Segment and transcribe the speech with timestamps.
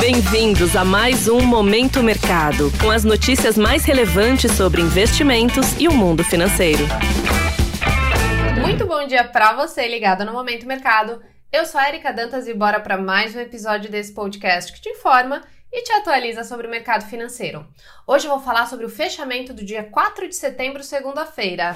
[0.00, 5.92] Bem-vindos a mais um Momento Mercado, com as notícias mais relevantes sobre investimentos e o
[5.92, 6.84] mundo financeiro.
[8.60, 11.20] Muito bom dia para você ligado no Momento Mercado.
[11.52, 14.88] Eu sou a Erika Dantas e bora para mais um episódio desse podcast que te
[14.88, 15.42] informa
[15.72, 17.66] e te atualiza sobre o mercado financeiro.
[18.06, 21.74] Hoje eu vou falar sobre o fechamento do dia 4 de setembro, segunda-feira.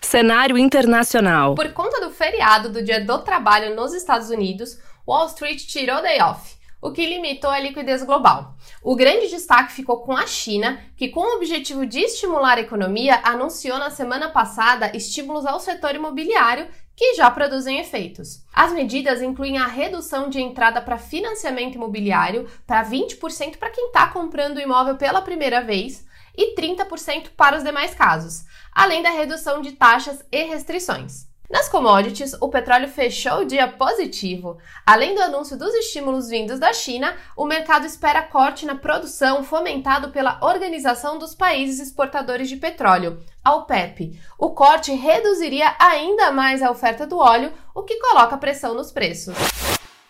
[0.00, 1.54] Cenário internacional.
[1.54, 6.20] Por conta do feriado do Dia do Trabalho nos Estados Unidos, Wall Street tirou day
[6.22, 6.54] off,
[6.84, 8.54] o que limitou a liquidez global.
[8.82, 13.22] O grande destaque ficou com a China, que, com o objetivo de estimular a economia,
[13.24, 18.44] anunciou na semana passada estímulos ao setor imobiliário que já produzem efeitos.
[18.52, 24.08] As medidas incluem a redução de entrada para financiamento imobiliário para 20% para quem está
[24.08, 26.06] comprando o imóvel pela primeira vez
[26.36, 31.32] e 30% para os demais casos, além da redução de taxas e restrições.
[31.50, 34.56] Nas commodities, o petróleo fechou o dia positivo.
[34.86, 40.10] Além do anúncio dos estímulos vindos da China, o mercado espera corte na produção fomentado
[40.10, 44.18] pela Organização dos Países Exportadores de Petróleo, a OPEP.
[44.38, 49.36] O corte reduziria ainda mais a oferta do óleo, o que coloca pressão nos preços.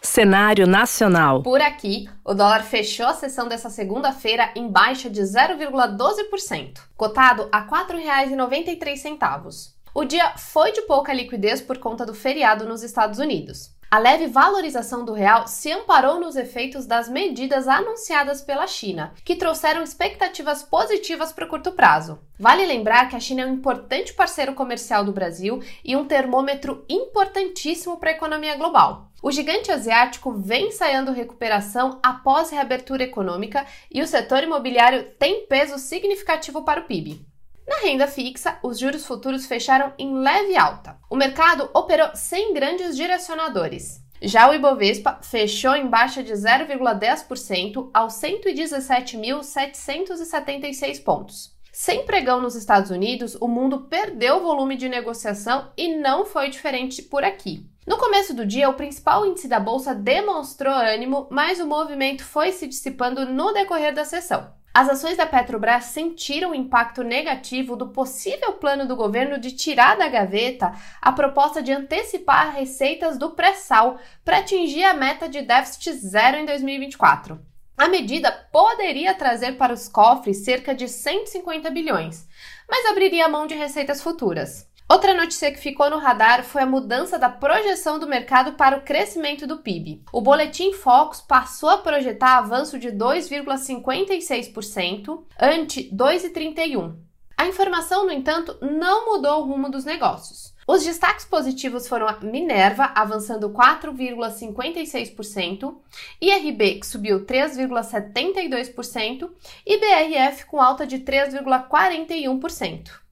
[0.00, 1.42] Cenário nacional.
[1.42, 7.58] Por aqui, o dólar fechou a sessão dessa segunda-feira em baixa de 0,12%, cotado a
[7.58, 9.73] R$ 4,93.
[9.96, 13.72] O dia foi de pouca liquidez por conta do feriado nos Estados Unidos.
[13.88, 19.36] A leve valorização do real se amparou nos efeitos das medidas anunciadas pela China, que
[19.36, 22.18] trouxeram expectativas positivas para o curto prazo.
[22.36, 26.84] Vale lembrar que a China é um importante parceiro comercial do Brasil e um termômetro
[26.88, 29.12] importantíssimo para a economia global.
[29.22, 35.78] O gigante asiático vem ensaiando recuperação após reabertura econômica e o setor imobiliário tem peso
[35.78, 37.24] significativo para o PIB.
[37.66, 40.98] Na renda fixa, os juros futuros fecharam em leve alta.
[41.08, 44.04] O mercado operou sem grandes direcionadores.
[44.20, 51.52] Já o Ibovespa fechou em baixa de 0,10% aos 117.776 pontos.
[51.72, 57.02] Sem pregão nos Estados Unidos, o mundo perdeu volume de negociação e não foi diferente
[57.02, 57.68] por aqui.
[57.86, 62.52] No começo do dia, o principal índice da bolsa demonstrou ânimo, mas o movimento foi
[62.52, 64.52] se dissipando no decorrer da sessão.
[64.76, 69.96] As ações da Petrobras sentiram o impacto negativo do possível plano do governo de tirar
[69.96, 75.92] da gaveta a proposta de antecipar receitas do pré-sal para atingir a meta de déficit
[75.92, 77.40] zero em 2024.
[77.78, 82.26] A medida poderia trazer para os cofres cerca de 150 bilhões,
[82.68, 84.68] mas abriria mão de receitas futuras.
[84.94, 88.82] Outra notícia que ficou no radar foi a mudança da projeção do mercado para o
[88.82, 90.04] crescimento do PIB.
[90.12, 96.94] O boletim Focus passou a projetar avanço de 2,56% ante 2,31%.
[97.36, 100.54] A informação, no entanto, não mudou o rumo dos negócios.
[100.64, 105.74] Os destaques positivos foram a Minerva, avançando 4,56%,
[106.20, 109.28] IRB, que subiu 3,72%,
[109.66, 113.02] e BRF, com alta de 3,41%.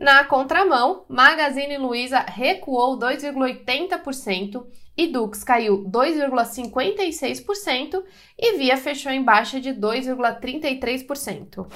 [0.00, 4.64] Na contramão, Magazine Luiza recuou 2,80%
[4.96, 8.02] e Dux caiu 2,56%
[8.38, 11.66] e Via fechou em baixa de 2,33%.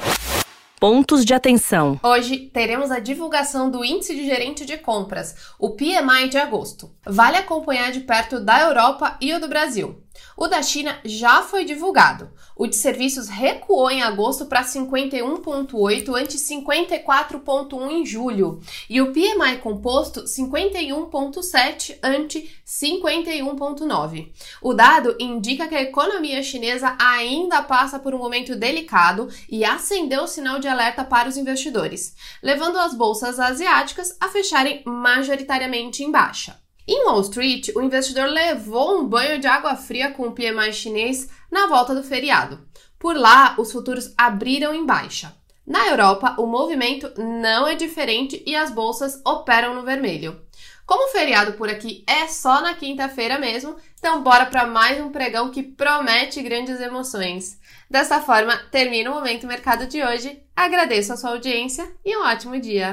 [0.78, 1.98] Pontos de atenção.
[2.02, 6.94] Hoje teremos a divulgação do Índice de Gerente de Compras, o PMI de agosto.
[7.04, 10.02] Vale acompanhar de perto da Europa e o do Brasil.
[10.36, 12.30] O da China já foi divulgado.
[12.54, 18.60] O de serviços recuou em agosto para 51,8 ante 54,1 em julho.
[18.88, 24.32] E o PMI composto 51,7 ante 51,9.
[24.60, 30.22] O dado indica que a economia chinesa ainda passa por um momento delicado e acendeu
[30.22, 36.10] o sinal de alerta para os investidores, levando as bolsas asiáticas a fecharem majoritariamente em
[36.10, 36.65] baixa.
[36.88, 41.28] Em Wall Street, o investidor levou um banho de água fria com o PMI chinês
[41.50, 42.60] na volta do feriado.
[42.96, 45.34] Por lá, os futuros abriram em baixa.
[45.66, 50.40] Na Europa, o movimento não é diferente e as bolsas operam no vermelho.
[50.86, 55.10] Como o feriado por aqui é só na quinta-feira mesmo, então bora para mais um
[55.10, 57.58] pregão que promete grandes emoções.
[57.90, 60.40] Dessa forma, termina o Momento Mercado de hoje.
[60.54, 62.92] Agradeço a sua audiência e um ótimo dia!